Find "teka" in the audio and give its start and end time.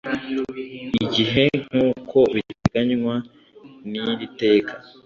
4.39-4.73